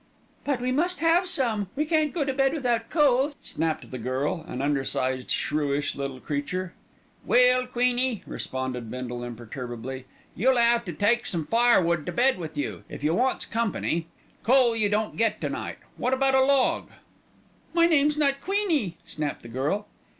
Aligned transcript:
"But 0.43 0.59
we 0.59 0.71
must 0.71 0.99
have 1.01 1.27
some, 1.27 1.69
we 1.75 1.85
can't 1.85 2.11
go 2.11 2.25
to 2.25 2.33
bed 2.33 2.55
without 2.55 2.89
coal," 2.89 3.33
snapped 3.39 3.91
the 3.91 3.99
girl, 3.99 4.43
an 4.47 4.59
undersized, 4.59 5.29
shrewish 5.29 5.93
little 5.95 6.19
creature. 6.19 6.73
"Well, 7.23 7.67
Queenie," 7.67 8.23
responded 8.25 8.89
Bindle 8.89 9.23
imperturbably, 9.23 10.05
"you'll 10.35 10.57
'ave 10.57 10.85
to 10.85 10.93
take 10.93 11.27
some 11.27 11.45
firewood 11.45 12.07
to 12.07 12.11
bed 12.11 12.39
with 12.39 12.57
you, 12.57 12.83
if 12.89 13.03
you 13.03 13.13
wants 13.13 13.45
company; 13.45 14.07
coal 14.41 14.75
you 14.75 14.89
don't 14.89 15.17
get 15.17 15.39
to 15.41 15.49
night. 15.49 15.77
Wot 15.99 16.15
about 16.15 16.33
a 16.33 16.41
log?" 16.41 16.89
"My 17.75 17.85
name's 17.85 18.17
not 18.17 18.41
'Queenie,'" 18.41 18.97
snapped 19.05 19.43
the 19.43 19.49
girl. 19.49 19.87